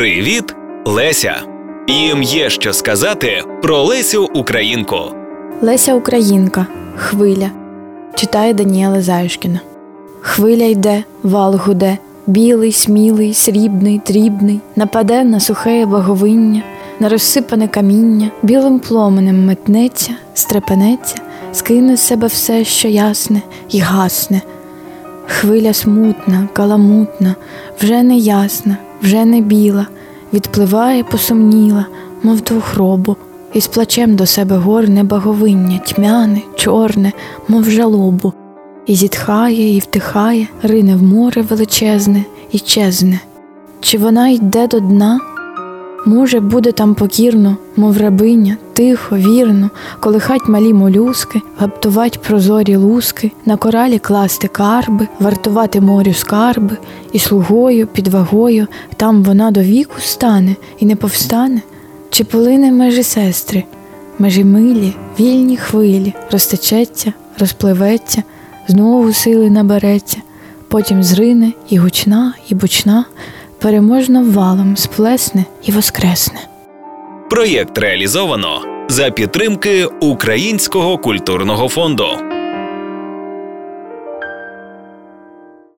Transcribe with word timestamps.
Привіт, 0.00 0.54
Леся! 0.84 1.42
Їм 1.88 2.22
є 2.22 2.50
що 2.50 2.72
сказати 2.72 3.42
про 3.62 3.82
Лесю 3.82 4.28
Українку. 4.34 4.96
Леся 5.62 5.94
Українка, 5.94 6.66
хвиля. 6.96 7.50
Читає 8.14 8.54
Даніела 8.54 9.02
Заюшкіна. 9.02 9.60
Хвиля 10.20 10.64
йде, 10.64 11.04
вал 11.22 11.56
гуде, 11.56 11.98
білий, 12.26 12.72
смілий, 12.72 13.34
срібний, 13.34 14.00
дрібний, 14.06 14.60
нападе 14.76 15.24
на 15.24 15.40
сухе 15.40 15.86
баговиння, 15.86 16.62
на 17.00 17.08
розсипане 17.08 17.68
каміння, 17.68 18.30
білим 18.42 18.78
пломенем 18.78 19.46
метнеться, 19.46 20.12
стрепенеться, 20.34 21.16
скине 21.52 21.96
з 21.96 22.00
себе 22.00 22.26
все, 22.26 22.64
що 22.64 22.88
ясне, 22.88 23.42
і 23.70 23.78
гасне. 23.78 24.40
Хвиля 25.26 25.72
смутна, 25.72 26.48
каламутна, 26.52 27.34
вже 27.80 28.02
не 28.02 28.16
ясна, 28.16 28.76
вже 29.02 29.24
не 29.24 29.40
біла, 29.40 29.86
відпливає 30.32 31.04
посумніла, 31.04 31.86
мов 32.22 32.40
двохробу, 32.40 33.16
і 33.54 33.60
з 33.60 33.66
плачем 33.66 34.16
до 34.16 34.26
себе 34.26 34.56
горне 34.56 35.04
баговиння, 35.04 35.78
тьмяне, 35.78 36.40
чорне, 36.56 37.12
мов 37.48 37.70
жалобу, 37.70 38.32
і 38.86 38.94
зітхає, 38.94 39.76
і 39.76 39.78
втихає, 39.78 40.48
рине 40.62 40.96
в 40.96 41.02
море 41.02 41.42
величезне 41.42 42.24
і 42.52 42.58
чезне. 42.58 43.20
Чи 43.80 43.98
вона 43.98 44.28
йде 44.28 44.66
до 44.66 44.80
дна? 44.80 45.20
Може, 46.06 46.40
буде 46.40 46.72
там 46.72 46.94
покірно, 46.94 47.56
мов 47.76 47.98
рабиня, 47.98 48.56
тихо, 48.80 49.16
вірно, 49.16 49.70
колихать 50.00 50.48
малі 50.48 50.72
молюски, 50.72 51.42
гаптувать 51.58 52.22
прозорі 52.22 52.76
луски, 52.76 53.32
на 53.46 53.56
коралі 53.56 53.98
класти 53.98 54.48
карби, 54.48 55.08
вартувати 55.18 55.80
морю 55.80 56.14
скарби, 56.14 56.76
і 57.12 57.18
слугою, 57.18 57.86
під 57.86 58.08
вагою, 58.08 58.66
там 58.96 59.22
вона 59.22 59.50
до 59.50 59.60
віку 59.60 59.94
стане 59.98 60.56
і 60.78 60.86
не 60.86 60.96
повстане, 60.96 61.60
чи 62.10 62.24
полине 62.24 62.72
межі 62.72 63.02
сестри, 63.02 63.64
межі 64.18 64.44
милі, 64.44 64.94
вільні 65.20 65.56
хвилі, 65.56 66.14
розтечеться, 66.30 67.12
розпливеться, 67.38 68.22
знову 68.68 69.12
сили 69.12 69.50
набереться, 69.50 70.16
потім 70.68 71.02
зрине 71.02 71.52
і 71.68 71.78
гучна, 71.78 72.34
і 72.48 72.54
бучна 72.54 73.04
переможно 73.58 74.24
валом 74.24 74.76
сплесне 74.76 75.44
і 75.62 75.72
воскресне. 75.72 76.49
Проєкт 77.30 77.78
реалізовано 77.78 78.62
за 78.88 79.10
підтримки 79.10 79.86
Українського 80.00 80.98
культурного 80.98 81.68
фонду. 81.68 82.29